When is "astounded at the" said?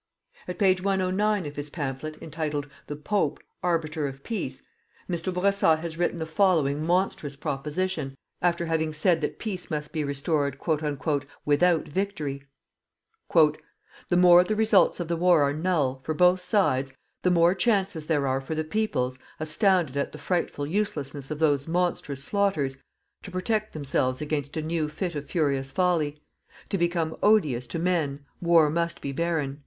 19.39-20.17